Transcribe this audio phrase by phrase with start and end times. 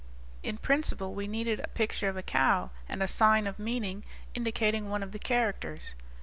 [0.41, 4.89] In principle, we needed a picture of a cow, and a sign of meaning indicating
[4.89, 5.93] one of the characters.